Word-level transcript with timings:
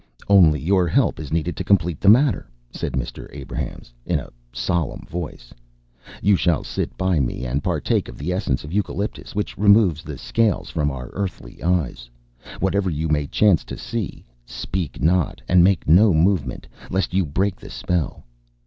"Only 0.27 0.59
your 0.59 0.87
help 0.87 1.19
is 1.19 1.31
needed 1.31 1.55
to 1.57 1.63
complete 1.63 2.01
the 2.01 2.09
matter," 2.09 2.49
said 2.71 2.93
Mr. 2.93 3.29
Abrahams, 3.35 3.93
in 4.03 4.17
a 4.19 4.31
solemn 4.51 5.05
voice. 5.05 5.53
"You 6.23 6.35
shall 6.35 6.63
sit 6.63 6.97
by 6.97 7.19
me 7.19 7.45
and 7.45 7.63
partake 7.63 8.09
of 8.09 8.17
the 8.17 8.31
essence 8.33 8.63
of 8.63 8.71
Lucoptolycus, 8.73 9.35
which 9.35 9.55
removes 9.59 10.01
the 10.01 10.17
scales 10.17 10.71
from 10.71 10.89
our 10.89 11.11
earthly 11.13 11.61
eyes. 11.61 12.09
Whatever 12.59 12.89
you 12.89 13.09
may 13.09 13.27
chance 13.27 13.63
to 13.65 13.77
see, 13.77 14.25
speak 14.43 14.99
not 15.03 15.39
and 15.47 15.63
make 15.63 15.87
no 15.87 16.15
movement, 16.15 16.65
lest 16.89 17.13
you 17.13 17.23
break 17.23 17.57
the 17.57 17.69
spell." 17.69 18.23